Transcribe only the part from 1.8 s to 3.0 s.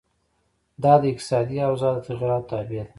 د تغیراتو تابع ده.